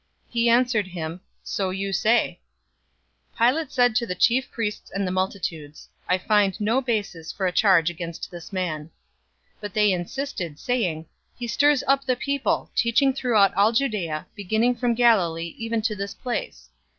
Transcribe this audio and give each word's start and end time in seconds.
He 0.27 0.49
answered 0.49 0.87
him, 0.87 1.21
"So 1.43 1.69
you 1.69 1.93
say." 1.93 2.39
023:004 3.33 3.37
Pilate 3.37 3.71
said 3.71 3.95
to 3.97 4.07
the 4.07 4.15
chief 4.15 4.49
priests 4.49 4.89
and 4.89 5.05
the 5.05 5.11
multitudes, 5.11 5.89
"I 6.07 6.17
find 6.17 6.59
no 6.59 6.81
basis 6.81 7.31
for 7.31 7.45
a 7.45 7.51
charge 7.51 7.91
against 7.91 8.31
this 8.31 8.51
man." 8.51 8.85
023:005 8.87 8.89
But 9.61 9.73
they 9.75 9.91
insisted, 9.91 10.57
saying, 10.57 11.05
"He 11.37 11.45
stirs 11.45 11.83
up 11.85 12.03
the 12.05 12.15
people, 12.15 12.71
teaching 12.75 13.13
throughout 13.13 13.53
all 13.53 13.71
Judea, 13.71 14.25
beginning 14.35 14.73
from 14.73 14.95
Galilee 14.95 15.53
even 15.59 15.83
to 15.83 15.95
this 15.95 16.15
place." 16.15 16.71